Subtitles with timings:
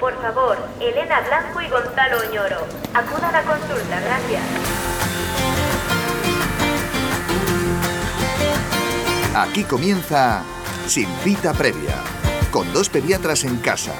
[0.00, 2.66] Por favor, Elena Blanco y Gonzalo Oñoro.
[2.94, 4.42] Acudan a consulta, gracias.
[9.36, 10.42] Aquí comienza
[10.86, 11.96] Sin cita previa,
[12.50, 13.92] con dos pediatras en casa,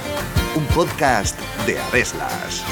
[0.56, 2.64] un podcast de Aveslas.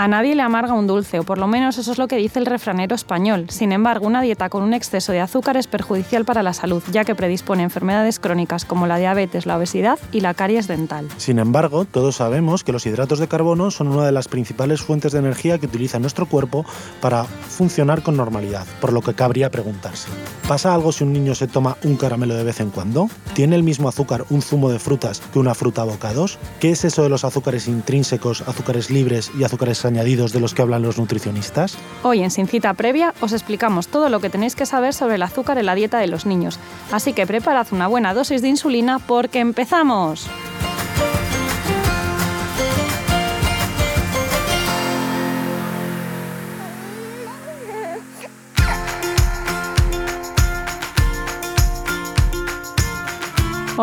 [0.00, 2.38] A nadie le amarga un dulce, o por lo menos eso es lo que dice
[2.38, 3.50] el refranero español.
[3.50, 7.04] Sin embargo, una dieta con un exceso de azúcar es perjudicial para la salud, ya
[7.04, 11.06] que predispone a enfermedades crónicas como la diabetes, la obesidad y la caries dental.
[11.18, 15.12] Sin embargo, todos sabemos que los hidratos de carbono son una de las principales fuentes
[15.12, 16.64] de energía que utiliza nuestro cuerpo
[17.02, 20.08] para funcionar con normalidad, por lo que cabría preguntarse,
[20.48, 23.10] ¿pasa algo si un niño se toma un caramelo de vez en cuando?
[23.34, 26.38] ¿Tiene el mismo azúcar un zumo de frutas que una fruta a bocados?
[26.58, 30.62] ¿Qué es eso de los azúcares intrínsecos, azúcares libres y azúcares añadidos de los que
[30.62, 31.76] hablan los nutricionistas?
[32.02, 35.22] Hoy en Sin Cita Previa os explicamos todo lo que tenéis que saber sobre el
[35.22, 36.58] azúcar en la dieta de los niños.
[36.90, 40.28] Así que preparad una buena dosis de insulina porque empezamos.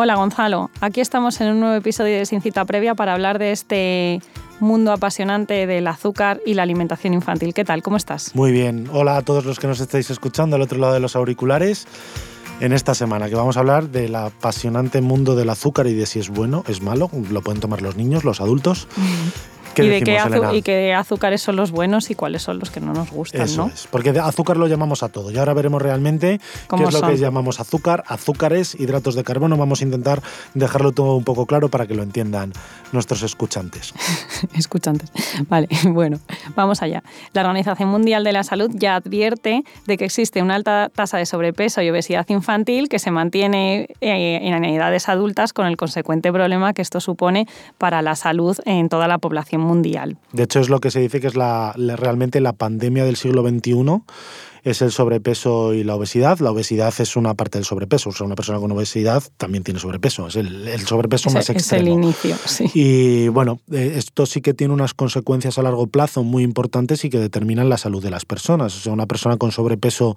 [0.00, 3.50] Hola Gonzalo, aquí estamos en un nuevo episodio de Sin Cita Previa para hablar de
[3.50, 4.20] este
[4.60, 7.54] mundo apasionante del azúcar y la alimentación infantil.
[7.54, 7.82] ¿Qué tal?
[7.82, 8.34] ¿Cómo estás?
[8.34, 8.88] Muy bien.
[8.92, 11.86] Hola a todos los que nos estáis escuchando al otro lado de los auriculares.
[12.60, 16.18] En esta semana que vamos a hablar del apasionante mundo del azúcar y de si
[16.18, 18.88] es bueno, es malo, lo pueden tomar los niños, los adultos.
[19.82, 20.54] ¿Qué y, de qué Elena?
[20.54, 23.66] y qué azúcares son los buenos y cuáles son los que no nos gustan, Eso
[23.66, 23.72] ¿no?
[23.72, 25.30] es, porque de azúcar lo llamamos a todo.
[25.30, 27.10] Y ahora veremos realmente qué ¿Cómo es lo son?
[27.10, 29.56] que llamamos azúcar, azúcares, hidratos de carbono.
[29.56, 30.22] Vamos a intentar
[30.54, 32.52] dejarlo todo un poco claro para que lo entiendan
[32.92, 33.94] nuestros escuchantes.
[34.54, 35.10] Escuchantes.
[35.48, 36.18] Vale, bueno,
[36.54, 37.02] vamos allá.
[37.32, 41.26] La Organización Mundial de la Salud ya advierte de que existe una alta tasa de
[41.26, 46.72] sobrepeso y obesidad infantil que se mantiene eh, en edades adultas con el consecuente problema
[46.72, 47.46] que esto supone
[47.78, 49.67] para la salud en toda la población mundial.
[50.32, 53.16] De hecho, es lo que se dice que es la, la- realmente la pandemia del
[53.16, 53.74] siglo XXI.
[54.68, 56.38] Es el sobrepeso y la obesidad.
[56.40, 58.10] La obesidad es una parte del sobrepeso.
[58.10, 60.28] O sea, una persona con obesidad también tiene sobrepeso.
[60.28, 62.70] Es el, el sobrepeso Es, más es el inicio, sí.
[62.74, 67.10] Y bueno, eh, esto sí que tiene unas consecuencias a largo plazo muy importantes y
[67.10, 68.76] que determinan la salud de las personas.
[68.76, 70.16] O sea, una persona con sobrepeso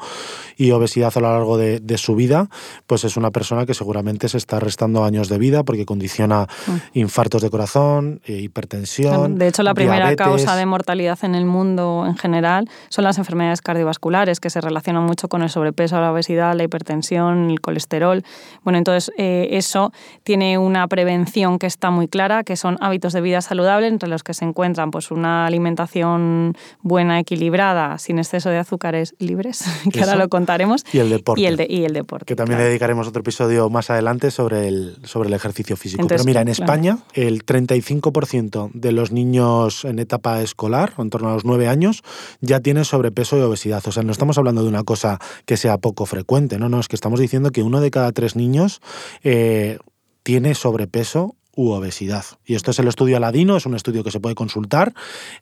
[0.58, 2.50] y obesidad a lo largo de, de su vida,
[2.88, 6.48] pues es una persona que seguramente se está restando años de vida porque condiciona
[6.94, 9.38] infartos de corazón, eh, hipertensión.
[9.38, 10.26] De hecho, la primera diabetes.
[10.26, 15.04] causa de mortalidad en el mundo en general son las enfermedades cardiovasculares, que se relacionan
[15.04, 18.24] mucho con el sobrepeso, la obesidad, la hipertensión, el colesterol.
[18.64, 19.94] Bueno, entonces eh, eso
[20.24, 24.24] tiene una prevención que está muy clara, que son hábitos de vida saludable, entre los
[24.24, 29.64] que se encuentran pues, una alimentación buena, equilibrada, sin exceso de azúcares libres,
[29.94, 30.84] que ahora lo contaremos.
[30.92, 31.42] Y el deporte.
[31.42, 32.26] Y el, de- y el deporte.
[32.26, 32.70] que también claro.
[32.70, 36.02] dedicaremos otro episodio más adelante sobre el, sobre el ejercicio físico.
[36.02, 36.64] Entonces, Pero mira, en claro.
[36.64, 42.04] España el 35% de los niños en etapa escolar, en torno a los 9 años,
[42.42, 43.82] ya tienen sobrepeso y obesidad.
[43.86, 46.88] O sea, no estamos hablando de una cosa que sea poco frecuente, no, no, es
[46.88, 48.82] que estamos diciendo que uno de cada tres niños
[49.24, 49.78] eh,
[50.24, 52.24] tiene sobrepeso u obesidad.
[52.46, 54.94] Y esto es el estudio Aladino, es un estudio que se puede consultar,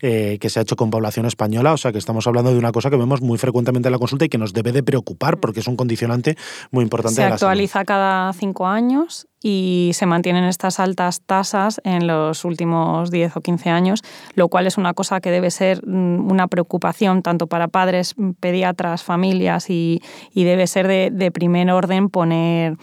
[0.02, 2.72] eh, que se ha hecho con población española, o sea que estamos hablando de una
[2.72, 5.60] cosa que vemos muy frecuentemente en la consulta y que nos debe de preocupar porque
[5.60, 6.36] es un condicionante
[6.72, 7.50] muy importante Se de la salud.
[7.52, 13.42] actualiza cada cinco años y se mantienen estas altas tasas en los últimos 10 o
[13.42, 14.02] 15 años,
[14.36, 18.32] lo cual es una cosa que debe ser mm, una preocupación tanto para padres, mm,
[18.40, 20.02] pediatras, familias y,
[20.34, 22.76] y debe ser de, de primer orden poner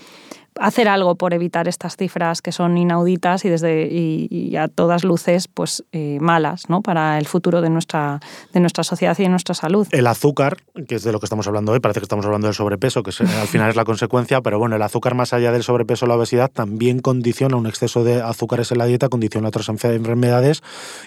[0.61, 5.05] hacer algo por evitar estas cifras que son inauditas y desde y, y a todas
[5.05, 6.83] luces pues eh, malas ¿no?
[6.83, 8.21] para el futuro de nuestra
[8.53, 9.87] de nuestra sociedad y de nuestra salud.
[9.91, 10.57] El azúcar,
[10.89, 13.11] que es de lo que estamos hablando hoy, parece que estamos hablando del sobrepeso, que
[13.11, 16.09] es- al final es la consecuencia, pero bueno, el azúcar más allá del sobrepeso o
[16.09, 20.63] la obesidad también condiciona un exceso de azúcares en la dieta, condiciona otras enfe- enfermedades,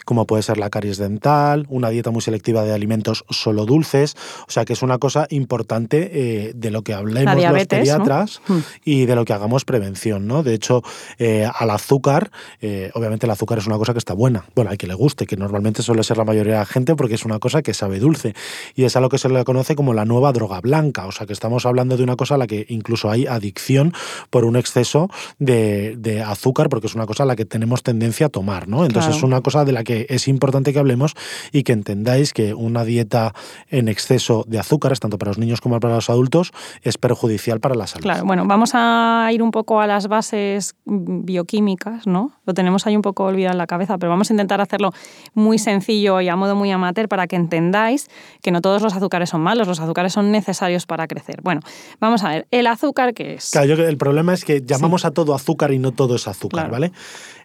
[0.05, 4.15] como puede ser la caries dental, una dieta muy selectiva de alimentos solo dulces,
[4.47, 8.41] o sea que es una cosa importante eh, de lo que hablemos diabetes, los pediatras
[8.47, 8.57] Mm.
[8.85, 10.43] y de lo que hagamos prevención, ¿no?
[10.43, 10.83] De hecho,
[11.17, 12.31] eh, al azúcar,
[12.61, 15.25] eh, obviamente el azúcar es una cosa que está buena, bueno, hay que le guste,
[15.25, 17.99] que normalmente suele ser la mayoría de la gente porque es una cosa que sabe
[17.99, 18.33] dulce
[18.75, 21.25] y es a lo que se le conoce como la nueva droga blanca, o sea
[21.25, 23.93] que estamos hablando de una cosa a la que incluso hay adicción
[24.29, 25.09] por un exceso
[25.39, 28.85] de, de azúcar porque es una cosa a la que tenemos tendencia a tomar, ¿no?
[28.85, 29.17] Entonces Claro.
[29.17, 31.15] es una cosa de la que es importante que hablemos
[31.51, 33.33] y que entendáis que una dieta
[33.69, 36.51] en exceso de azúcares, tanto para los niños como para los adultos,
[36.83, 38.03] es perjudicial para la salud.
[38.03, 42.33] Claro, bueno, vamos a a ir un poco a las bases bioquímicas, ¿no?
[42.45, 44.91] Lo tenemos ahí un poco olvidado en la cabeza, pero vamos a intentar hacerlo
[45.33, 48.09] muy sencillo y a modo muy amateur para que entendáis
[48.41, 51.41] que no todos los azúcares son malos, los azúcares son necesarios para crecer.
[51.43, 51.61] Bueno,
[51.99, 53.51] vamos a ver, el azúcar, ¿qué es?
[53.51, 56.69] Claro, yo, el problema es que llamamos a todo azúcar y no todo es azúcar,
[56.69, 56.91] ¿vale?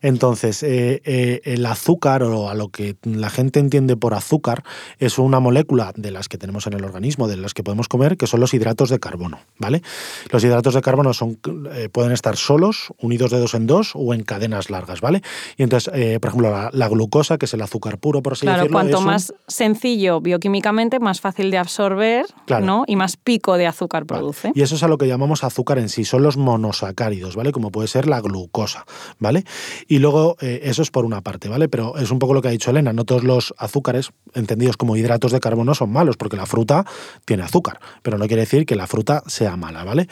[0.03, 4.63] Entonces, eh, eh, el azúcar, o a lo que la gente entiende por azúcar,
[4.99, 8.17] es una molécula de las que tenemos en el organismo, de las que podemos comer,
[8.17, 9.83] que son los hidratos de carbono, ¿vale?
[10.31, 11.39] Los hidratos de carbono son,
[11.75, 15.23] eh, pueden estar solos, unidos de dos en dos o en cadenas largas, ¿vale?
[15.57, 18.77] Y entonces, por ejemplo, la, glucosa, que es el azúcar puro, por así claro, decirlo.
[18.77, 22.27] Cuanto más sencillo bioquímicamente, más fácil de absorber,
[22.63, 22.85] ¿no?
[22.87, 24.53] Y más pico de azúcar produce.
[24.55, 27.53] Y eso es a lo que llamamos azúcar en sí, son los monosacáridos, ¿vale?
[27.53, 28.85] Como puede ser la glucosa,
[29.19, 29.45] ¿vale?
[29.89, 31.69] Y luego, eh, eso es por una parte, ¿vale?
[31.69, 34.97] Pero es un poco lo que ha dicho Elena, no todos los azúcares, entendidos como
[34.97, 36.85] hidratos de carbono, son malos, porque la fruta
[37.25, 40.09] tiene azúcar, pero no quiere decir que la fruta sea mala, ¿vale?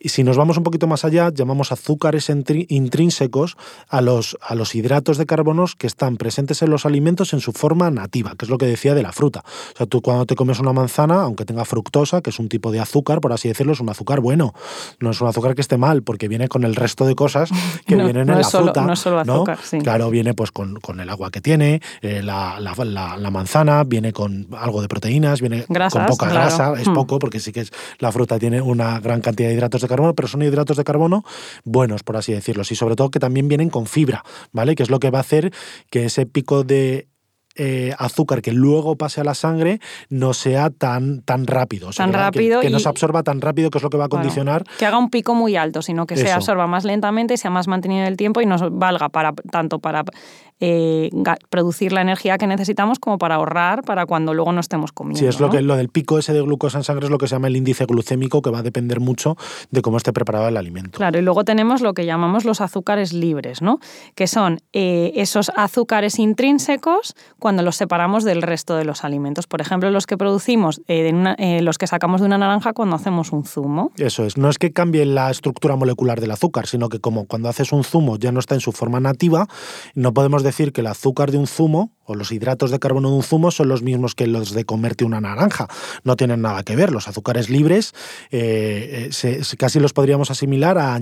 [0.00, 2.30] Y si nos vamos un poquito más allá, llamamos azúcares
[2.68, 3.56] intrínsecos
[3.88, 7.52] a los, a los hidratos de carbono que están presentes en los alimentos en su
[7.52, 9.44] forma nativa, que es lo que decía de la fruta.
[9.74, 12.72] O sea, tú cuando te comes una manzana, aunque tenga fructosa, que es un tipo
[12.72, 14.54] de azúcar, por así decirlo, es un azúcar bueno.
[15.00, 17.50] No es un azúcar que esté mal, porque viene con el resto de cosas
[17.86, 18.86] que vienen en la fruta.
[18.86, 19.78] No solo azúcar, sí.
[19.80, 22.58] Claro, viene pues con, el agua que tiene, eh, la,
[23.30, 26.94] manzana, viene con algo de proteínas, viene con poca grasa, es hmm.
[26.94, 30.14] poco, porque sí que es, la fruta tiene una gran cantidad de hidratos de carbono,
[30.14, 31.24] pero son hidratos de carbono
[31.64, 32.62] buenos, por así decirlo.
[32.68, 34.74] Y sobre todo que también vienen con fibra, ¿vale?
[34.74, 35.52] Que es lo que va a hacer
[35.90, 37.10] que ese pico de
[37.56, 41.90] eh, azúcar que luego pase a la sangre no sea tan, tan rápido.
[41.90, 42.60] tan rápido.
[42.60, 44.64] Que, no se absorba tan rápido, que es lo que va a condicionar.
[44.78, 48.02] que haga un pico muy alto, sino que se absorba más lentamente, sea más mantenido
[48.02, 50.04] en el tiempo y nos valga para tanto para
[50.60, 51.10] eh,
[51.48, 55.18] producir la energía que necesitamos como para ahorrar para cuando luego no estemos comiendo.
[55.18, 57.26] Sí, es lo que lo del pico ese de glucosa en sangre es lo que
[57.26, 59.36] se llama el índice glucémico, que va a depender mucho
[59.70, 60.98] de cómo esté preparado el alimento.
[60.98, 63.78] Claro, y luego tenemos lo que llamamos los azúcares libres, ¿no?
[64.14, 69.46] Que son eh, esos azúcares intrínsecos cuando los separamos del resto de los alimentos.
[69.46, 73.44] Por ejemplo, los que producimos, eh, los que sacamos de una naranja cuando hacemos un
[73.44, 73.92] zumo.
[73.96, 74.36] Eso es.
[74.36, 77.82] No es que cambie la estructura molecular del azúcar, sino que como cuando haces un
[77.82, 79.46] zumo ya no está en su forma nativa,
[79.94, 83.16] no podemos decir que el azúcar de un zumo o los hidratos de carbono de
[83.16, 85.68] un zumo son los mismos que los de comerte una naranja.
[86.02, 86.90] No tienen nada que ver.
[86.90, 87.92] Los azúcares libres
[88.32, 90.96] eh, eh, casi los podríamos asimilar a,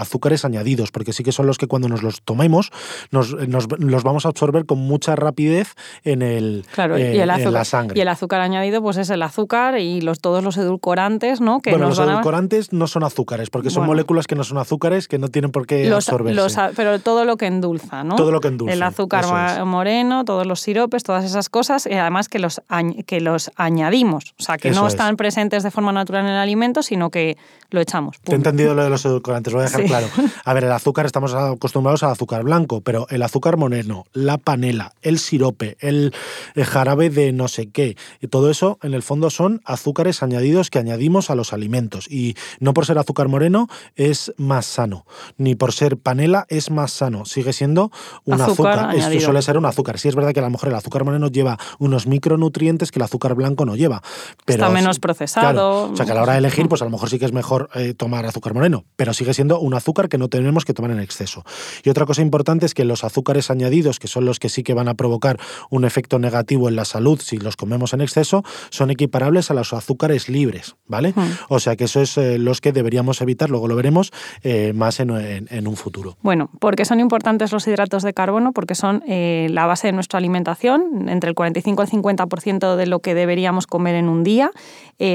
[0.00, 2.70] azúcares añadidos, porque sí que son los que cuando nos los tomemos
[3.10, 5.74] nos, los vamos a absorber con mucha rapidez
[6.04, 7.98] en, el, claro, y el azúcar, la sangre.
[7.98, 11.60] Y el azúcar añadido pues es el azúcar y los, todos los edulcorantes, ¿no?
[11.60, 15.18] Que bueno, los edulcorantes no son azúcares, porque son moléculas que no son azúcares, que
[15.18, 16.70] no tienen por qué absorberse.
[16.76, 18.14] pero todo lo que endulza, ¿no?
[18.14, 18.74] Todo lo que endulza.
[18.74, 22.60] El azúcar moreno, todos los siropes, todas esas cosas, y además que los,
[23.06, 24.34] que los añadimos.
[24.38, 27.38] O sea, que no están presentes de forma natural en el alimento, sino que
[27.70, 28.20] lo echamos.
[28.20, 30.06] Te he entendido lo de los edulcorantes, voy a dejar claro.
[30.44, 34.92] A ver, el azúcar, estamos acostumbrados al azúcar blanco, pero el azúcar moreno, la panela,
[35.00, 36.12] el sirope, el,
[36.54, 40.78] jarabe de no sé qué, y todo eso, en el fondo, son azúcares añadidos que
[40.78, 42.10] añadimos a los alimentos.
[42.10, 45.06] Y no por ser azúcar moreno es más sano,
[45.38, 47.24] ni por ser panela es más sano.
[47.24, 47.90] Sigue siendo
[48.24, 48.94] un azúcar.
[48.94, 49.98] Esto suele ser un azúcar.
[49.98, 53.04] Sí, es verdad que a lo mejor el azúcar moreno lleva unos micronutrientes que el
[53.04, 54.02] azúcar blanco no lleva.
[54.44, 55.92] Pero, Está menos procesado.
[55.92, 57.32] o sea, que a la hora de elegir, pues a lo mejor sí que es
[57.32, 60.90] mejor eh, tomar azúcar moreno, pero sigue siendo un azúcar que no tenemos que tomar
[60.90, 61.44] en exceso.
[61.84, 64.74] Y otra cosa importante es que los azúcares añadidos, que son los que sí que
[64.74, 65.38] van a provocar
[65.70, 69.72] un efecto negativo en la salud si los comemos en exceso, son equiparables a los
[69.72, 71.14] azúcares libres, ¿vale?
[71.48, 74.12] O sea que eso es eh, los que deberíamos evitar, luego lo veremos
[74.42, 76.16] eh, más en, un futuro.
[76.22, 81.08] Bueno, porque son importantes los hidratos de carbono, porque son la base de nuestra alimentación,
[81.08, 84.50] entre el 45 y el 50% de lo que deberíamos comer en un día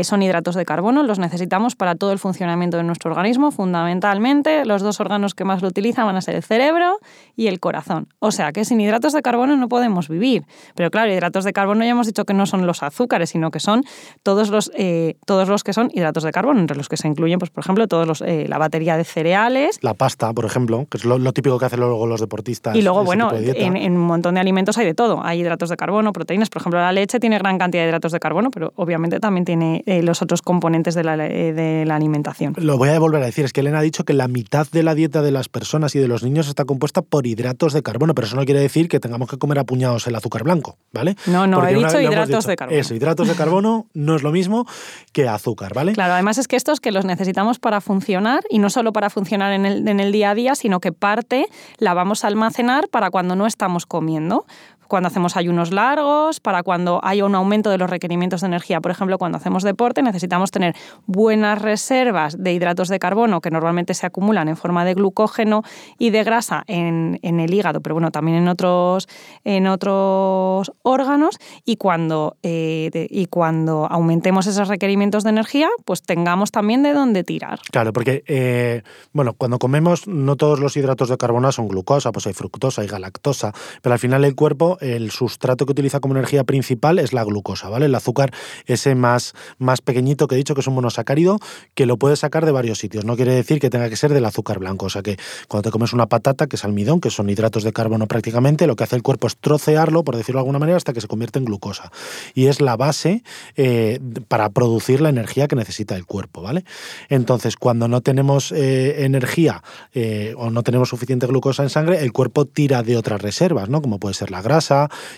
[0.04, 4.82] son hidratos de carbono, los necesitamos para todo el funcionamiento de nuestro organismo, fundamentalmente los
[4.82, 7.00] dos órganos que más lo utilizan van a ser el cerebro
[7.36, 8.10] y el corazón.
[8.20, 10.46] O sea que sin hidratos de carbono no podemos vivir.
[10.76, 13.60] Pero claro, hidratos de carbono ya hemos dicho que no son los azúcares, sino que
[13.60, 13.84] son
[14.24, 17.40] todos los, eh, todos los que son hidratos de carbono, entre los que se incluyen,
[17.40, 19.80] pues, por ejemplo, todos los, eh, la batería de cereales.
[19.82, 22.76] La pasta, por ejemplo, que es lo, típico que hacen luego los deportistas.
[22.76, 25.24] Y luego, bueno, en, un montón de alimentos hay de todo.
[25.24, 26.50] Hay hidratos de carbono, proteínas.
[26.50, 29.82] Por ejemplo, la leche tiene gran cantidad de hidratos de carbono, pero obviamente también tiene
[29.86, 32.18] eh, los otros componentes de la, de la alimentación
[32.58, 34.84] lo voy a volver a decir, es que Elena ha dicho que la mitad de
[34.84, 38.16] la dieta de las personas y de los niños está compuesta por hidratos de carbono,
[38.16, 41.16] pero eso no quiere decir que tengamos que comer a puñados el azúcar blanco, ¿vale?
[41.28, 42.80] No, no, he dicho hidratos de carbono.
[42.80, 44.66] Eso, hidratos de carbono no es lo mismo
[45.12, 45.94] que azúcar, ¿vale?
[45.94, 49.54] Claro, además es que estos que los necesitamos para funcionar y no solo para funcionar
[49.54, 53.12] en el, en el día a día, sino que parte la vamos a almacenar para
[53.12, 54.46] cuando no estamos comiendo
[54.88, 58.82] cuando hacemos ayunos largos, para cuando hay un aumento de los requerimientos de energía.
[58.82, 60.76] Por ejemplo, cuando hacemos deporte necesitamos tener
[61.06, 65.64] buenas reservas de hidratos de carbono que normalmente se acumulan en forma de glucógeno
[65.98, 69.08] y de grasa en, el hígado, pero bueno, también en otros,
[69.44, 71.38] en otros órganos.
[71.66, 77.24] Y cuando, eh, y cuando aumentemos esos requerimientos de energía, pues tengamos también de dónde
[77.24, 77.60] tirar.
[77.72, 82.28] Claro, porque eh, bueno, cuando comemos no todos los hidratos de carbono son glucosa, pues
[82.28, 86.44] hay fructosa, hay galactosa, pero al final el cuerpo, el sustrato que utiliza como energía
[86.44, 87.86] principal es la glucosa, ¿vale?
[87.86, 88.34] El azúcar
[88.66, 91.40] ese más, más pequeñito que he dicho que es un monosacárido
[91.76, 93.06] que lo puedes sacar de varios sitios.
[93.06, 94.88] No quiere decir que tenga que ser del azúcar blanco.
[94.88, 95.18] O sea que
[95.48, 98.76] cuando te comes una patata, que es almidón, que son hidratos de carbono prácticamente, lo
[98.76, 101.40] que hace el cuerpo es trocearlo, por decirlo de alguna manera, hasta que se convierte
[101.40, 101.92] en glucosa.
[102.34, 103.24] Y es la base
[103.56, 106.64] eh, para producir la energía que necesita el cuerpo, ¿vale?
[107.10, 112.12] Entonces, cuando no tenemos eh, energía eh, o no tenemos suficiente glucosa en sangre, el
[112.12, 113.82] cuerpo tira de otras reservas, ¿no?
[113.82, 114.67] Como puede ser la grasa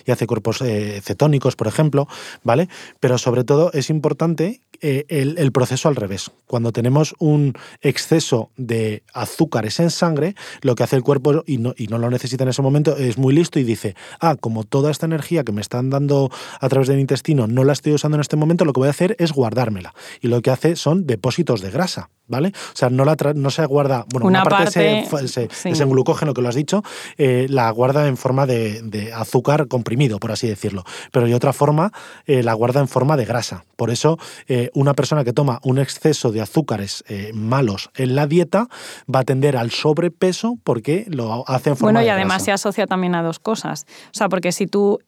[0.06, 0.58] y hace cuerpos
[1.02, 2.08] cetónicos, por ejemplo,
[2.42, 2.68] ¿vale?
[3.00, 6.30] Pero sobre todo es importante el, proceso al revés.
[6.46, 11.74] Cuando tenemos un exceso de azúcares en sangre, lo que hace el cuerpo, y no,
[11.76, 14.90] y no lo necesita en ese momento, es muy listo y dice, ah, como toda
[14.90, 16.30] esta energía que me están dando
[16.60, 18.92] a través del intestino no la estoy usando en este momento, lo que voy a
[18.92, 19.94] hacer es guardármela.
[20.20, 22.10] Y lo que hace son depósitos de grasa.
[22.30, 22.48] ¿Vale?
[22.48, 26.48] O sea, no, la no se guarda, bueno, una, parte, es en glucógeno, que lo
[26.48, 26.82] has dicho,
[27.18, 31.92] eh, la guarda en forma de, azúcar comprimido, por así decirlo, pero de otra forma
[32.26, 33.64] eh, la guarda en forma de grasa.
[33.76, 38.68] Por eso, eh, una persona que toma un exceso de azúcares malos en la dieta
[39.12, 42.86] va a tender al sobrepeso porque lo hace en forma Bueno, y además se asocia
[42.86, 43.86] también a dos cosas.
[44.06, 44.98] O sea, porque si tú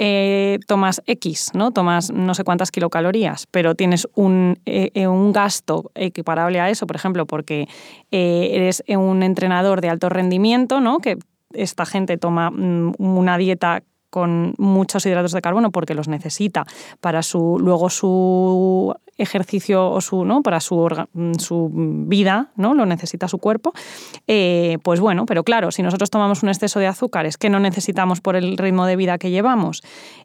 [0.67, 1.71] tomas X, ¿no?
[1.71, 7.12] Tomas no sé cuántas kilocalorías, pero tienes un, un gasto equiparable a eso, por ejemplo,
[7.27, 7.69] porque
[8.11, 10.99] eh, eres un entrenador de alto rendimiento, ¿no?
[10.99, 11.19] Que
[11.53, 16.67] esta gente toma mm, una dieta con muchos hidratos de carbono porque los necesita
[17.01, 20.89] para su luego su ejercicio o su no para su,
[21.39, 23.73] su vida no lo necesita su cuerpo
[24.27, 28.21] eh, pues bueno pero claro si nosotros tomamos un exceso de azúcares que no necesitamos
[28.21, 29.83] por el ritmo de vida que llevamos.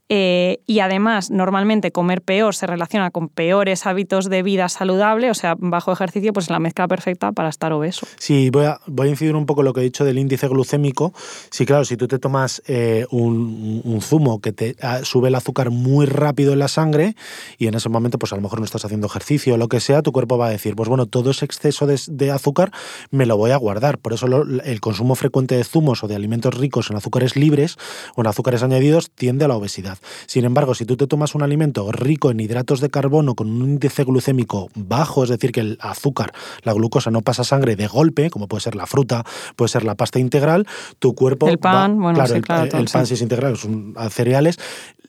[0.09, 5.33] Eh, y además normalmente comer peor se relaciona con peores hábitos de vida saludable o
[5.33, 8.07] sea bajo ejercicio pues es la mezcla perfecta para estar obeso.
[8.17, 10.47] Sí voy a, voy a incidir un poco en lo que he dicho del índice
[10.47, 11.13] glucémico.
[11.51, 15.35] Sí claro si tú te tomas eh, un, un, zumo que te ah, sube el
[15.35, 17.15] azúcar muy rápido en la sangre
[17.57, 19.79] y en ese momento pues a lo mejor no estás haciendo ejercicio o lo que
[19.79, 22.71] sea, tu cuerpo va a decir, pues bueno, todo ese exceso de, azúcar
[23.11, 23.97] me lo voy a guardar.
[23.99, 27.77] Por eso el consumo frecuente de zumos o de alimentos ricos en azúcares libres
[28.15, 29.97] o en azúcares añadidos tiende a la obesidad.
[30.25, 33.69] Sin embargo, si tú te tomas un alimento rico en hidratos de carbono con un
[33.69, 38.29] índice glucémico bajo, es decir, que el azúcar, la glucosa no pasa sangre de golpe,
[38.29, 39.23] como puede ser la fruta,
[39.55, 40.67] puede ser la pasta integral,
[40.99, 41.47] tu cuerpo...
[41.47, 42.41] El pan, bueno, claro, el,
[42.85, 44.59] pan si es integral, es un, cereales,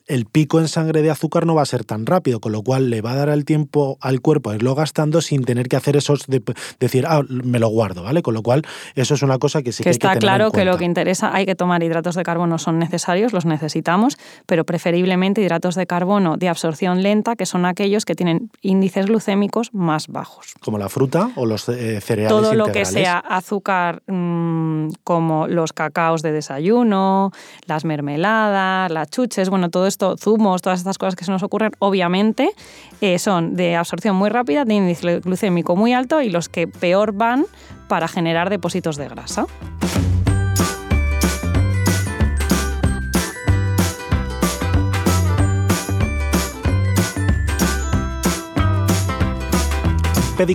[0.09, 2.89] el pico en sangre de azúcar no va a ser tan rápido, con lo cual
[2.89, 5.95] le va a dar el tiempo al cuerpo a irlo gastando sin tener que hacer
[5.95, 6.41] esos de
[6.79, 8.23] decir, ah, me lo guardo, ¿vale?
[8.23, 8.63] Con lo cual,
[8.95, 11.33] eso es una cosa que sí que, está hay que claro que lo que interesa,
[11.33, 16.37] hay que tomar hidratos de carbono, son necesarios, los necesitamos, pero preferiblemente hidratos de carbono
[16.37, 20.55] de absorción lenta, que son aquellos que tienen índices glucémicos más bajos.
[20.59, 22.35] Como la fruta o los eh, cereales.
[22.35, 27.31] Todo lo que sea azúcar, mm, como los cacaos de desayuno,
[27.67, 31.71] las mermeladas, las chuches, bueno, todo esto zumos, todas estas cosas que se nos ocurren,
[31.79, 32.51] obviamente
[33.01, 37.13] eh, son de absorción muy rápida, de índice glucémico muy alto y los que peor
[37.13, 37.45] van
[37.87, 39.47] para generar depósitos de grasa.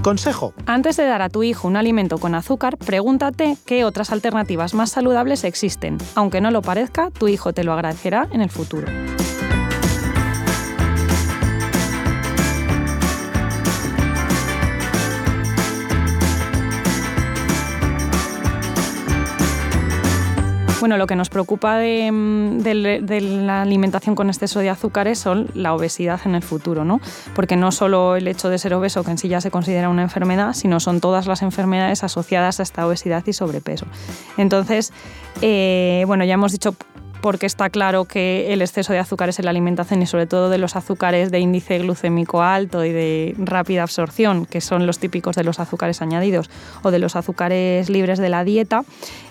[0.00, 0.54] consejo.
[0.66, 4.90] Antes de dar a tu hijo un alimento con azúcar, pregúntate qué otras alternativas más
[4.90, 5.98] saludables existen.
[6.14, 8.86] Aunque no lo parezca, tu hijo te lo agradecerá en el futuro.
[20.84, 25.72] Bueno, lo que nos preocupa mm, de, la alimentación con exceso de azúcares son la
[25.72, 27.00] obesidad en el futuro, ¿no?
[27.34, 30.02] Porque no solo el hecho de ser obeso, que en sí ya se considera una
[30.02, 33.86] enfermedad, sino son todas las enfermedades asociadas a esta obesidad y sobrepeso.
[34.36, 34.92] Entonces,
[35.40, 36.76] eh, bueno, ya hemos dicho
[37.24, 40.58] porque está claro que el exceso de azúcares en la alimentación y sobre todo de
[40.58, 45.42] los azúcares de índice glucémico alto y de rápida absorción, que son los típicos de
[45.42, 46.50] los azúcares añadidos
[46.82, 48.84] o de los azúcares libres de la dieta,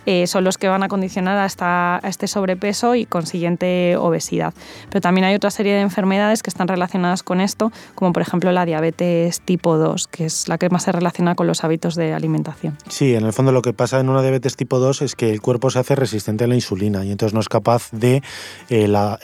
[0.05, 4.53] eh, son los que van a condicionar a, este sobrepeso y consiguiente obesidad.
[4.89, 8.51] Pero también hay otra serie de enfermedades que están relacionadas con esto, como por ejemplo
[8.51, 12.13] la diabetes tipo 2, que es la que más se relaciona con los hábitos de
[12.13, 12.77] alimentación.
[12.89, 15.41] Sí, en el fondo lo que pasa en una diabetes tipo 2 es que el
[15.41, 18.21] cuerpo se hace resistente a la insulina y entonces no es capaz de
[18.69, 19.19] eh, la,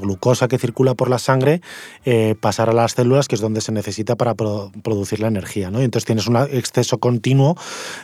[0.00, 1.60] glucosa que circula por la sangre
[2.04, 5.70] eh, pasar a las células, que es donde se necesita para producir la energía.
[5.72, 7.56] Y entonces tienes un exceso continuo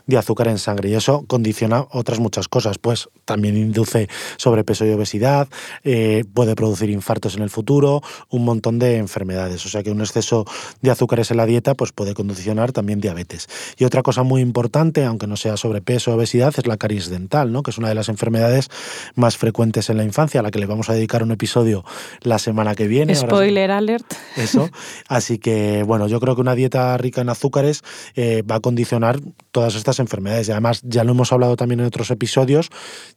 [0.07, 2.79] de azúcar en sangre y eso condiciona otras muchas cosas.
[2.79, 5.49] Pues también induce sobrepeso y obesidad,
[5.85, 9.65] eh, puede producir infartos en el futuro, un montón de enfermedades.
[9.67, 10.45] O sea que un exceso
[10.81, 13.49] de azúcares en la dieta pues puede condicionar también diabetes.
[13.77, 17.53] Y otra cosa muy importante, aunque no sea sobrepeso o obesidad, es la caries dental,
[17.53, 17.63] ¿no?
[17.63, 18.69] que es una de las enfermedades
[19.15, 21.85] más frecuentes en la infancia, a la que le vamos a dedicar un episodio
[22.23, 23.15] la semana que viene.
[23.15, 24.07] Spoiler alert.
[24.37, 24.71] Eso.
[25.09, 27.83] Así que, bueno, yo creo que una dieta rica en azúcares
[28.15, 30.49] eh, va a condicionar todas estas enfermedades.
[30.49, 32.71] Y además, ya lo hemos hablado también en otros episodios,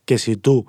[0.04, 0.66] que si tú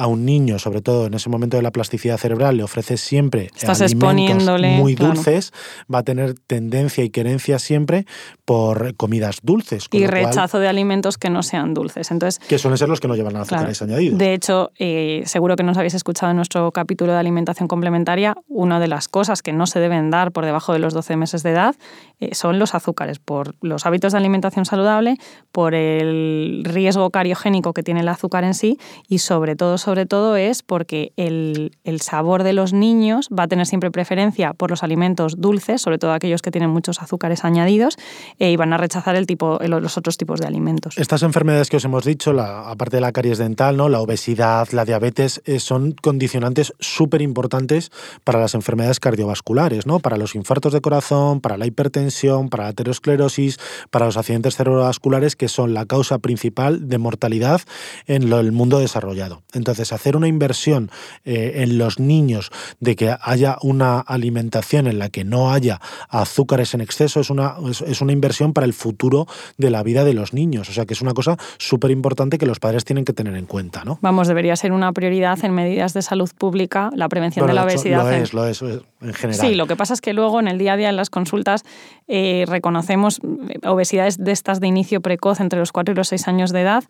[0.00, 3.50] a un niño, sobre todo en ese momento de la plasticidad cerebral, le ofreces siempre
[3.54, 5.52] Estás alimentos muy dulces,
[5.92, 8.06] va a tener tendencia y querencia siempre
[8.46, 9.88] por comidas dulces.
[9.92, 12.10] y rechazo de alimentos que no sean dulces.
[12.10, 14.18] Entonces, que suelen ser los que no llevan azúcares añadidos.
[14.18, 18.80] De hecho, eh, seguro que nos habéis escuchado en nuestro capítulo de alimentación complementaria, una
[18.80, 21.50] de las cosas que no se deben dar por debajo de los 12 meses de
[21.50, 21.74] edad
[22.20, 25.18] eh, son los azúcares, por los hábitos de alimentación saludable,
[25.52, 30.36] por el riesgo cariogénico que tiene el azúcar en sí y sobre todo sobre todo
[30.36, 31.70] es porque el,
[32.00, 36.12] sabor de los niños va a tener siempre preferencia por los alimentos dulces, sobre todo
[36.12, 37.96] aquellos que tienen muchos azúcares añadidos,
[38.38, 40.96] eh, y van a rechazar el tipo, los otros tipos de alimentos.
[40.96, 43.88] Estas enfermedades que os hemos dicho, aparte de la caries dental, ¿no?
[43.88, 47.90] la obesidad, la diabetes, eh, son condicionantes súper importantes
[48.24, 50.00] para las enfermedades cardiovasculares, ¿no?
[50.00, 53.58] para los infartos de corazón, para la hipertensión, para la aterosclerosis,
[53.90, 57.60] para los accidentes cerebrovasculares, que son la causa principal de mortalidad
[58.06, 59.42] en el mundo desarrollado.
[59.70, 60.90] Entonces, hacer una inversión
[61.24, 62.50] eh, en los niños
[62.80, 67.54] de que haya una alimentación en la que no haya azúcares en exceso es una,
[67.68, 69.26] es, una inversión para el futuro
[69.58, 70.68] de la vida de los niños.
[70.68, 73.46] O sea, que es una cosa súper importante que los padres tienen que tener en
[73.46, 73.84] cuenta.
[73.84, 73.98] ¿no?
[74.00, 78.02] Vamos, debería ser una prioridad en medidas de salud pública la prevención de la obesidad.
[78.02, 79.46] Lo es, lo es, en general.
[79.46, 81.62] Sí, lo que pasa es que luego en el día a día en las consultas
[82.08, 86.28] eh, reconocemos eh, obesidades de estas de inicio precoz entre los 4 y los 6
[86.28, 86.84] años de edad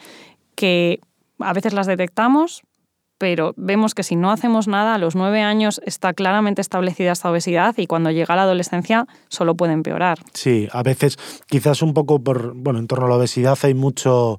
[0.54, 1.00] que
[1.38, 2.62] a veces las detectamos,
[3.20, 7.30] pero vemos que si no hacemos nada, a los nueve años está claramente establecida esta
[7.30, 10.20] obesidad y cuando llega la adolescencia solo puede empeorar.
[10.32, 14.38] Sí, a veces quizás un poco por, bueno, en torno a la obesidad hay mucho...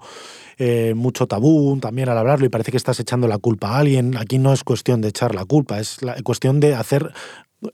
[0.64, 4.16] Eh, mucho tabú también al hablarlo y parece que estás echando la culpa a alguien.
[4.16, 7.14] Aquí no es cuestión de echar la culpa, es cuestión de hacer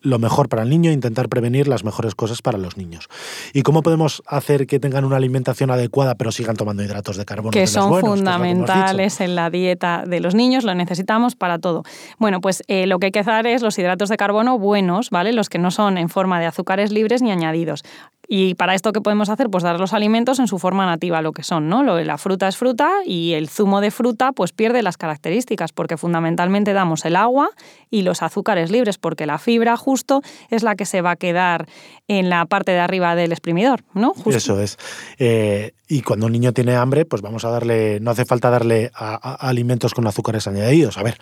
[0.01, 3.07] lo mejor para el niño e intentar prevenir las mejores cosas para los niños.
[3.53, 7.51] ¿Y cómo podemos hacer que tengan una alimentación adecuada pero sigan tomando hidratos de carbono?
[7.51, 11.83] Que son fundamentales en la dieta de los niños, lo necesitamos para todo.
[12.19, 15.33] Bueno, pues eh, lo que hay que hacer es los hidratos de carbono buenos, ¿vale?
[15.33, 17.83] Los que no son en forma de azúcares libres ni añadidos.
[18.27, 19.49] Y para esto, ¿qué podemos hacer?
[19.49, 21.83] Pues dar los alimentos en su forma nativa, lo que son, ¿no?
[21.83, 26.73] La fruta es fruta y el zumo de fruta pues pierde las características porque fundamentalmente
[26.73, 27.49] damos el agua
[27.89, 31.67] y los azúcares libres porque la fibra justo es la que se va a quedar
[32.07, 34.13] en la parte de arriba del exprimidor, ¿no?
[34.25, 34.77] Eso es.
[35.19, 38.91] Eh, y cuando un niño tiene hambre, pues vamos a darle, no hace falta darle
[38.93, 40.97] alimentos con azúcares añadidos.
[40.97, 41.17] A ver,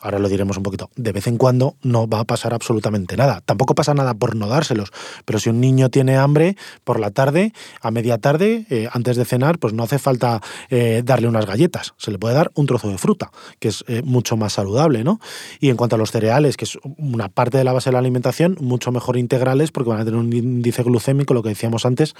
[0.00, 3.42] ahora lo diremos un poquito, de vez en cuando no va a pasar absolutamente nada.
[3.44, 4.90] Tampoco pasa nada por no dárselos,
[5.24, 9.24] pero si un niño tiene hambre por la tarde, a media tarde, eh, antes de
[9.24, 12.88] cenar, pues no hace falta eh, darle unas galletas, se le puede dar un trozo
[12.88, 15.20] de fruta, que es eh, mucho más saludable, ¿no?
[15.60, 17.98] Y en cuanto a los cereales, que es una parte de la base de la
[17.98, 22.14] alimentación, mucho mejor integrales porque van a tener un índice glucémico, lo que decíamos antes,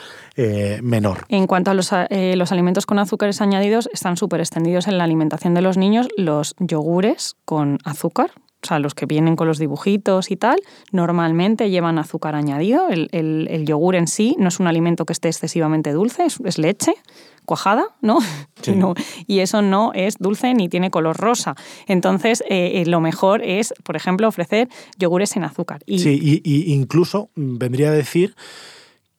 [0.83, 1.27] menor.
[1.29, 5.55] En cuanto a los, los alimentos con azúcares añadidos, están súper extendidos en la alimentación
[5.55, 8.31] de los niños, los yogures con azúcar,
[8.63, 10.59] o sea, los que vienen con los dibujitos y tal,
[10.93, 12.89] normalmente llevan azúcar añadido.
[12.91, 16.93] El, yogur en sí no es un alimento que esté excesivamente dulce, es, leche
[17.47, 18.19] cuajada, ¿no?
[18.77, 18.95] ¿no?
[19.27, 21.55] Y eso no es dulce ni tiene color rosa.
[21.87, 25.81] Entonces, eh, eh, lo mejor es, por ejemplo, ofrecer yogures sin azúcar.
[25.87, 26.01] Y...
[26.01, 28.35] Sí, y, incluso vendría a decir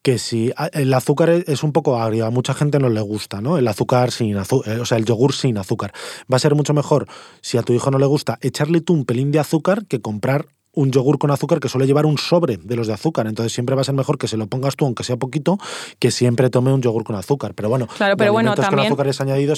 [0.02, 3.40] que si ah, el azúcar es un poco agrio, a mucha gente no le gusta,
[3.40, 3.56] ¿no?
[3.56, 5.92] El azúcar sin azúcar, eh, o sea, el yogur sin azúcar.
[6.30, 7.06] Va a ser mucho mejor
[7.40, 10.46] si a tu hijo no le gusta echarle tú un pelín de azúcar que comprar
[10.74, 13.26] un yogur con azúcar que suele llevar un sobre de los de azúcar.
[13.26, 15.58] Entonces siempre va a ser mejor que se lo pongas tú, aunque sea poquito,
[15.98, 17.54] que siempre tome un yogur con azúcar.
[17.54, 18.94] Pero bueno, claro, pero bueno, también,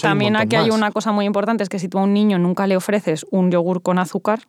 [0.03, 2.67] también aquí hay una cosa muy importante, es que si tú a un niño nunca
[2.67, 4.41] le ofreces un yogur con azúcar,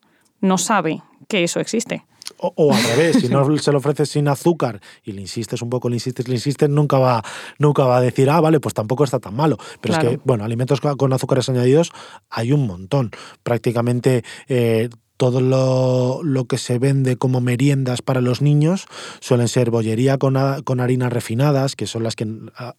[0.41, 2.03] no sabe que eso existe.
[2.45, 5.69] O, o al revés, si no se lo ofreces sin azúcar y le insistes un
[5.69, 7.23] poco, le insistes, le insistes, nunca va,
[7.57, 9.57] nunca va a decir, ah, vale, pues tampoco está tan malo.
[9.81, 11.91] Pero es que, bueno, alimentos con con azúcares añadidos
[12.29, 13.11] hay un montón.
[13.43, 18.85] Prácticamente eh, todo lo, lo que se vende como meriendas para los niños
[19.21, 22.27] suelen ser bollería con, con harinas refinadas, que son las que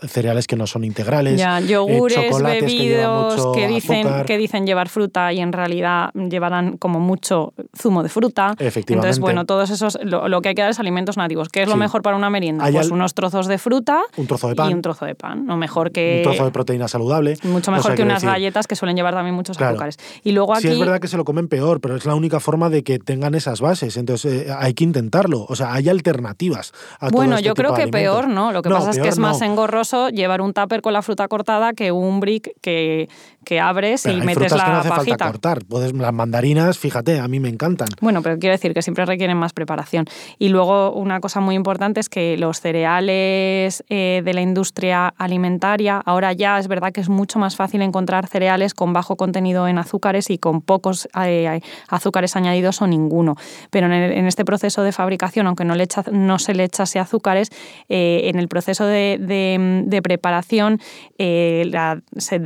[0.07, 1.39] cereales que no son integrales.
[1.39, 4.27] Ya, eh, yogures, que llevan bebidos mucho que, dicen, azúcar.
[4.27, 8.55] que dicen llevar fruta y en realidad llevarán como mucho zumo de fruta.
[8.59, 8.93] Efectivamente.
[8.93, 11.49] Entonces, bueno, todos esos, lo, lo que hay que dar es alimentos nativos.
[11.49, 11.81] ¿Qué es lo Sí.
[11.81, 12.65] mejor para una merienda?
[12.65, 14.71] Hay Pues al- unos trozos de fruta Un trozo de pan.
[14.71, 15.47] y un trozo de pan.
[15.47, 16.19] No mejor que.
[16.19, 17.37] un trozo de proteína saludable.
[17.45, 19.73] Mucho O mejor sea, que quiero unas decir, galletas que suelen llevar también muchos Claro.
[19.73, 19.97] azúcares.
[20.25, 20.63] Y luego aquí.
[20.69, 22.99] Sí, es verdad que se lo comen peor, pero es la única forma de que
[22.99, 23.97] tengan esas bases.
[23.97, 25.47] Entonces eh, hay que intentarlo.
[25.49, 26.73] O sea, hay alternativas.
[27.01, 28.53] A todo Bueno, este yo creo que peor, ¿no?
[28.53, 29.47] Lo que No, pasa es que es más no.
[29.47, 33.09] engorroso llevar un tupper con la fruta cortada que un brick que,
[33.47, 35.11] que abres Pero y hay metes frutas que no la hace pajita.
[35.11, 35.65] falta cortar.
[35.67, 37.87] Puedes, las mandarinas, fíjate, a mí me encantan.
[38.01, 40.05] Bueno, pero quiero decir que siempre requieren más preparación.
[40.41, 46.03] Y luego una cosa muy importante es que los cereales eh, de la industria alimentaria,
[46.05, 49.79] ahora ya es verdad que es mucho más fácil encontrar cereales con bajo contenido en
[49.79, 53.37] azúcares y con pocos eh, azúcares añadidos o ninguno.
[53.71, 56.65] Pero en, el- en este proceso de fabricación, aunque no, le echa- no se le
[56.65, 57.51] echase azúcares,
[57.89, 60.81] eh, en el proceso de, de- de preparación
[61.19, 62.39] la- se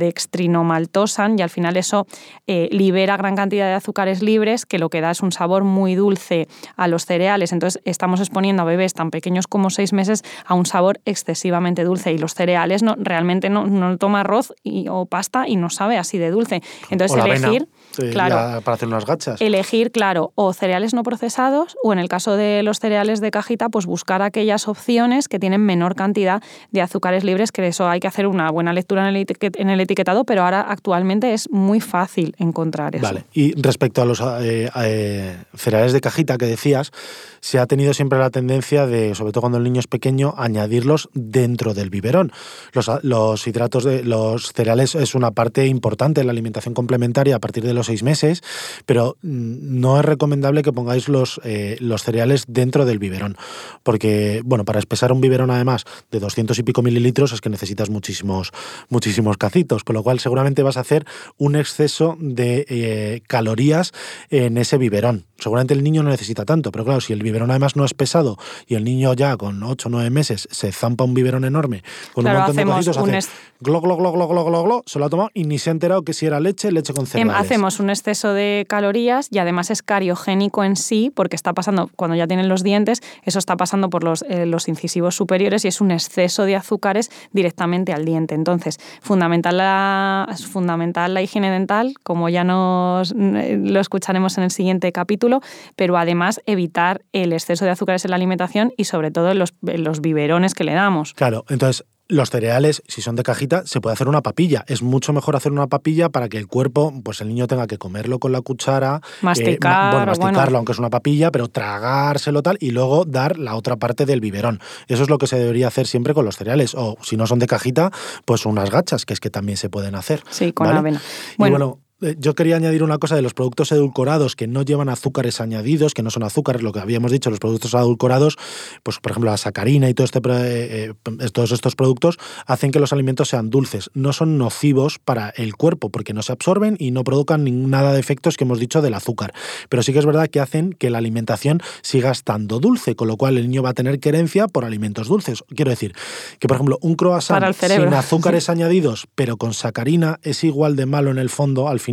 [1.37, 2.05] y al final eso
[2.47, 5.95] eh, libera gran cantidad de azúcares libres que lo que da es un sabor muy
[5.95, 7.51] dulce a los cereales.
[7.53, 12.11] Entonces estamos exponiendo a bebés tan pequeños como seis meses a un sabor excesivamente dulce
[12.11, 15.97] y los cereales no, realmente no, no toma arroz y- o pasta y no sabe
[15.97, 16.61] así de dulce.
[16.89, 19.41] Entonces avena, elegir, eh, claro, la- para hacer unas gachas.
[19.41, 23.69] elegir, claro, o cereales no procesados o en el caso de los cereales de cajita,
[23.69, 28.07] pues buscar aquellas opciones que tienen menor cantidad de azúcares libres, que eso hay que
[28.07, 31.79] hacer una buena lectura en el, etiquet- en el etiquetado, pero ahora actualmente es muy
[31.81, 33.03] fácil encontrar eso.
[33.03, 33.25] Vale.
[33.33, 36.91] Y respecto a los eh, eh, cereales de cajita que decías,
[37.39, 41.09] se ha tenido siempre la tendencia de, sobre todo cuando el niño es pequeño, añadirlos
[41.13, 42.31] dentro del biberón.
[42.73, 47.39] Los, los hidratos de los cereales es una parte importante de la alimentación complementaria a
[47.39, 48.41] partir de los seis meses,
[48.85, 53.37] pero mm, no es recomendable que pongáis los, eh, los cereales dentro del biberón,
[53.83, 57.89] porque, bueno, para espesar un biberón además de 200 y pico mililitros es que necesitas
[57.89, 58.51] muchísimos,
[58.89, 61.05] muchísimos cacitos, con lo cual seguramente vas a hacer
[61.37, 63.91] un exceso de eh, calorías
[64.29, 65.25] en ese biberón.
[65.37, 68.37] Seguramente el niño no necesita tanto, pero claro, si el biberón además no es pesado
[68.67, 72.23] y el niño ya con 8 o 9 meses se zampa un biberón enorme con
[72.23, 74.99] Claro, un montón de cositos, un hace glo, glo, glo, glo, glo, glo, glo, se
[74.99, 77.07] lo ha tomado y ni se ha enterado que si era leche, leche con Em,
[77.07, 77.35] cereales.
[77.35, 82.15] Hacemos un exceso de calorías y además es cariogénico en sí, porque está pasando, cuando
[82.15, 85.81] ya tienen los dientes, eso está pasando por los, eh, los incisivos superiores y es
[85.81, 88.35] un exceso de azúcares directamente al diente.
[88.35, 94.43] Entonces, fundamental la, es fundamental la higiene dental, como ya nos eh, lo escucharemos en
[94.43, 95.41] el siguiente capítulo,
[95.75, 99.53] pero además evitar el exceso de azúcares en la alimentación y sobre todo en los,
[99.65, 101.13] en los biberones que le damos.
[101.13, 104.65] Claro, entonces los cereales, si son de cajita, se puede hacer una papilla.
[104.67, 107.77] Es mucho mejor hacer una papilla para que el cuerpo, pues el niño tenga que
[107.77, 110.21] comerlo con la cuchara, eh, Masticar, bueno, bueno.
[110.25, 114.19] masticarlo, aunque es una papilla, pero tragárselo tal y luego dar la otra parte del
[114.19, 114.59] biberón.
[114.87, 116.75] Eso es lo que se debería hacer siempre con los cereales.
[116.75, 117.91] O si no son de cajita,
[118.25, 120.21] pues unas gachas, que es que también se pueden hacer.
[120.29, 120.79] Sí, con ¿vale?
[120.79, 121.01] avena.
[121.33, 121.79] Y Bueno.
[122.01, 125.93] Eh, yo quería añadir una cosa de los productos edulcorados que no llevan azúcares añadidos,
[125.93, 128.37] que no son azúcares, lo que habíamos dicho, los productos edulcorados,
[128.83, 132.79] pues por ejemplo la sacarina y todo este, eh, eh, todos estos productos hacen que
[132.79, 133.89] los alimentos sean dulces.
[133.93, 137.99] No son nocivos para el cuerpo porque no se absorben y no provocan nada de
[137.99, 139.33] efectos que hemos dicho del azúcar.
[139.69, 143.17] Pero sí que es verdad que hacen que la alimentación siga estando dulce, con lo
[143.17, 145.43] cual el niño va a tener querencia por alimentos dulces.
[145.55, 145.93] Quiero decir
[146.39, 151.11] que, por ejemplo, un croissant sin azúcares añadidos, pero con sacarina, es igual de malo
[151.11, 151.90] en el fondo, al final,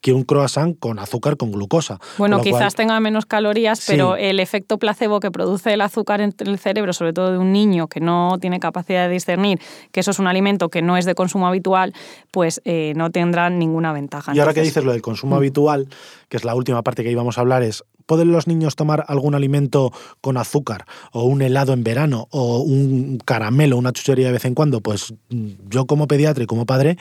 [0.00, 1.98] que un croissant con azúcar con glucosa.
[2.18, 3.92] Bueno, Con quizás cual- tenga menos calorías, Sí.
[3.92, 7.52] pero el efecto placebo que produce el azúcar en el cerebro, sobre todo de un
[7.52, 9.60] niño que no tiene capacidad de discernir
[9.92, 11.92] que eso es un alimento que no es de consumo habitual,
[12.30, 14.32] pues eh, no tendrá ninguna ventaja.
[14.34, 15.38] Y ahora que dices lo del consumo Mm.
[15.38, 15.88] habitual,
[16.28, 19.34] que es la última parte que íbamos a hablar, es ¿pueden los niños tomar algún
[19.34, 24.44] alimento con azúcar o un helado en verano o un caramelo, una chuchería de vez
[24.46, 24.80] en cuando?
[24.80, 26.96] Pues mm, yo como pediatra y como padre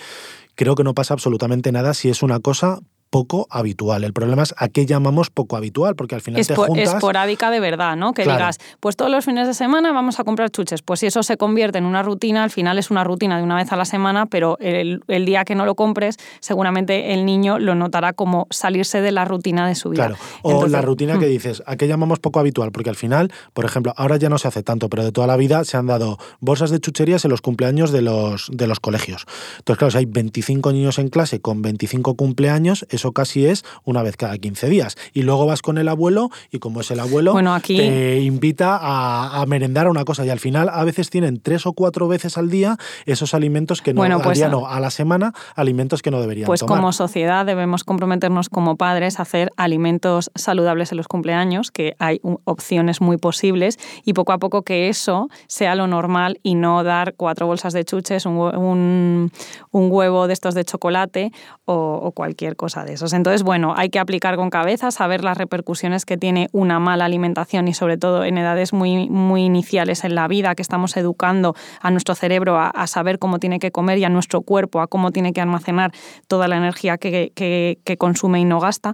[0.58, 4.04] creo que no pasa absolutamente nada si es una cosa poco habitual.
[4.04, 6.94] El problema es a qué llamamos poco habitual, porque al final te espo- juntas...
[6.96, 8.14] esporádica de verdad, ¿no?
[8.14, 8.40] Que Claro.
[8.40, 10.82] digas, pues todos los fines de semana vamos a comprar chuches.
[10.82, 13.56] Pues si eso se convierte en una rutina, al final es una rutina de una
[13.56, 17.60] vez a la semana, pero el, el día que no lo compres, seguramente el niño
[17.60, 20.08] lo notará como salirse de la rutina de su vida.
[20.08, 22.72] Claro, o Entonces, la rutina que dices, ¿a qué llamamos poco habitual?
[22.72, 25.38] Porque al final, por ejemplo, ahora ya no se hace tanto, pero de toda la
[25.38, 29.26] vida se han dado bolsas de chucherías en los cumpleaños de los, de los colegios.
[29.60, 33.64] Entonces, claro, si hay 25 niños en clase con 25 cumpleaños, que eso casi es
[33.86, 34.96] una vez cada 15 días.
[35.14, 38.76] Y luego vas con el abuelo y como es el abuelo, Bueno, aquí- te invita
[38.82, 42.38] a, a merendar una cosa y al final a veces tienen tres o cuatro veces
[42.38, 46.02] al día esos alimentos que no, Bueno, al pues- día no, a la semana, alimentos
[46.02, 46.78] que no deberían Pues tomar.
[46.80, 52.20] como sociedad debemos comprometernos como padres a hacer alimentos saludables en los cumpleaños, que hay
[52.46, 57.14] opciones muy posibles, y poco a poco que eso sea lo normal y no dar
[57.16, 59.32] cuatro bolsas de chuches, un, un-
[59.72, 61.32] un huevo de estos de chocolate
[61.66, 66.18] o, o cualquier cosa Entonces, bueno, hay que aplicar con cabeza, saber las repercusiones que
[66.18, 70.56] tiene una mala alimentación y sobre todo en edades muy, muy iniciales en la vida,
[70.56, 74.42] que estamos educando a nuestro cerebro a, saber cómo tiene que comer y a nuestro
[74.42, 75.92] cuerpo a cómo tiene que almacenar
[76.28, 78.94] toda la energía que consume y no gasta.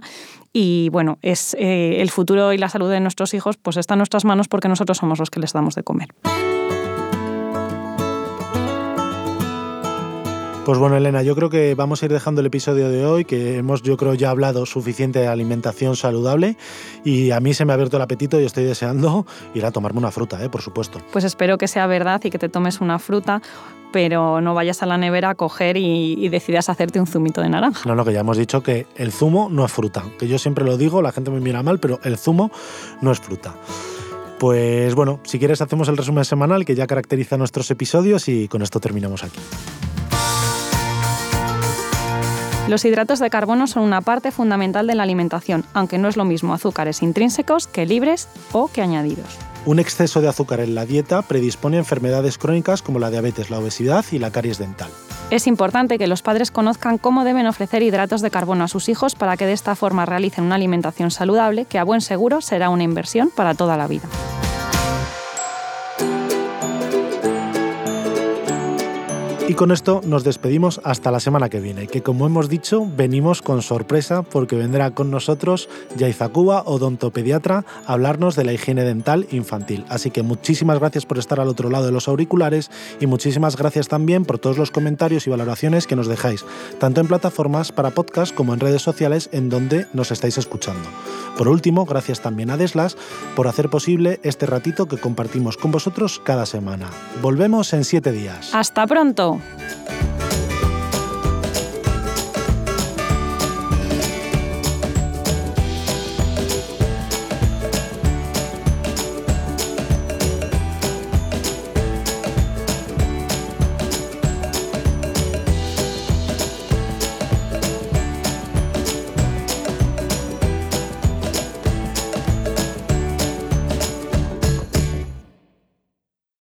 [0.56, 3.98] Y bueno, es eh, el futuro y la salud de nuestros hijos pues está en
[3.98, 6.08] nuestras manos porque nosotros somos los que les damos de comer.
[10.64, 13.58] Pues bueno, Elena, yo creo que vamos a ir dejando el episodio de hoy, que
[13.58, 16.56] hemos, yo creo, ya hablado suficiente de alimentación saludable
[17.04, 19.98] y a mí se me ha abierto el apetito y estoy deseando ir a tomarme
[19.98, 20.48] una fruta, ¿eh?
[20.48, 21.00] por supuesto.
[21.12, 23.42] Pues espero que sea verdad y que te tomes una fruta,
[23.92, 27.50] pero no vayas a la nevera a coger y, y decidas hacerte un zumito de
[27.50, 27.86] naranja.
[27.86, 30.64] No, no, que ya hemos dicho que el zumo no es fruta, que yo siempre
[30.64, 32.50] lo digo, la gente me mira mal, pero el zumo
[33.02, 33.54] no es fruta.
[34.38, 38.62] Pues bueno, si quieres hacemos el resumen semanal que ya caracteriza nuestros episodios y con
[38.62, 39.40] esto terminamos aquí.
[42.66, 46.24] Los hidratos de carbono son una parte fundamental de la alimentación, aunque no es lo
[46.24, 49.38] mismo azúcares intrínsecos que libres o que añadidos.
[49.66, 53.58] Un exceso de azúcar en la dieta predispone a enfermedades crónicas como la diabetes, la
[53.58, 54.88] obesidad y la caries dental.
[55.30, 59.14] Es importante que los padres conozcan cómo deben ofrecer hidratos de carbono a sus hijos
[59.14, 62.82] para que de esta forma realicen una alimentación saludable que a buen seguro será una
[62.82, 64.08] inversión para toda la vida.
[69.46, 73.42] Y con esto nos despedimos hasta la semana que viene, que como hemos dicho, venimos
[73.42, 79.26] con sorpresa porque vendrá con nosotros Yaiza Cuba, odontopediatra, a hablarnos de la higiene dental
[79.32, 79.84] infantil.
[79.90, 83.86] Así que muchísimas gracias por estar al otro lado de los auriculares y muchísimas gracias
[83.86, 86.46] también por todos los comentarios y valoraciones que nos dejáis,
[86.78, 90.88] tanto en plataformas para podcast como en redes sociales en donde nos estáis escuchando.
[91.36, 92.96] Por último, gracias también a Deslas
[93.36, 96.88] por hacer posible este ratito que compartimos con vosotros cada semana.
[97.20, 98.54] Volvemos en siete días.
[98.54, 99.33] ¡Hasta pronto!
[99.34, 100.03] Bom.